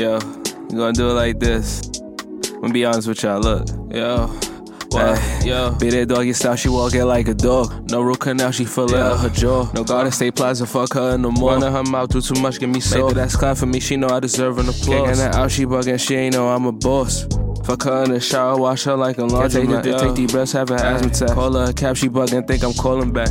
[0.00, 0.18] Yo,
[0.70, 1.82] we gonna do it like this.
[2.54, 3.38] I'm gonna be honest with y'all.
[3.38, 4.28] Look, yo.
[4.88, 5.18] What?
[5.18, 7.90] Hey, yo, be that doggy style, she walking like a dog.
[7.90, 9.12] No root canal, she full yeah.
[9.12, 9.70] of her jaw.
[9.74, 11.64] No garden state plaza, fuck her in the morning.
[11.64, 13.08] Running her mouth, do too much, get me so.
[13.08, 14.86] Maybe that's clap for me, she know I deserve an applause.
[14.86, 17.26] Kicking that out, she bugging, she ain't know I'm a boss.
[17.66, 19.66] Fuck her in the shower, wash her like a laundry.
[19.66, 21.34] Take, take, take deep breaths, have an asthma attack.
[21.34, 23.28] Call her a cap, she bugging, think I'm calling back.